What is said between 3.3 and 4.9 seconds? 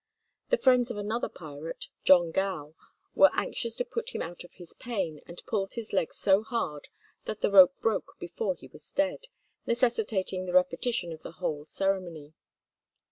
anxious to put him out of his